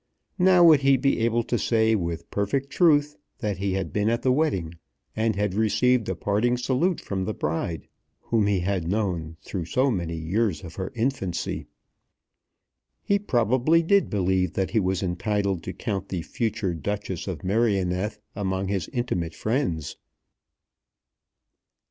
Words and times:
Now 0.39 0.63
would 0.63 0.79
he 0.81 0.97
be 0.97 1.19
able 1.19 1.43
to 1.43 1.59
say 1.59 1.93
with 1.93 2.31
perfect 2.31 2.71
truth 2.71 3.17
that 3.37 3.59
he 3.59 3.73
had 3.73 3.93
been 3.93 4.09
at 4.09 4.23
the 4.23 4.31
wedding, 4.31 4.73
and 5.15 5.35
had 5.35 5.53
received 5.53 6.09
a 6.09 6.15
parting 6.15 6.57
salute 6.57 6.99
from 6.99 7.25
the 7.25 7.35
bride; 7.35 7.87
whom 8.19 8.47
he 8.47 8.61
had 8.61 8.87
known 8.89 9.37
through 9.43 9.65
so 9.65 9.91
many 9.91 10.17
years 10.17 10.63
of 10.63 10.73
her 10.73 10.91
infancy. 10.95 11.67
He 13.03 13.19
probably 13.19 13.83
did 13.83 14.09
believe 14.09 14.53
that 14.53 14.71
he 14.71 14.79
was 14.79 15.03
entitled 15.03 15.61
to 15.65 15.71
count 15.73 16.09
the 16.09 16.23
future 16.23 16.73
Duchess 16.73 17.27
of 17.27 17.43
Merioneth 17.43 18.17
among 18.35 18.69
his 18.69 18.87
intimate 18.87 19.35
friends. 19.35 19.97